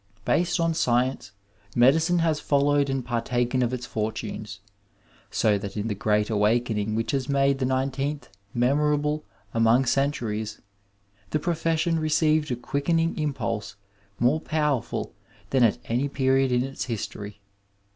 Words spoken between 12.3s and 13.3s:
a quickening